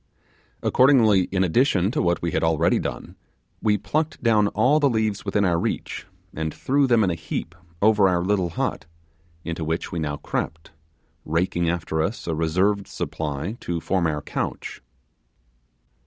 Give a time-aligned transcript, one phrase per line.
[0.63, 3.15] Accordingly, in addition to what we had already done,
[3.61, 7.53] we plucked down all the leaves within our reach and threw them in a heap
[7.83, 8.87] over our little hut,
[9.43, 10.71] into which we now crept,
[11.23, 14.81] raking after us a reserved supply to form our couch.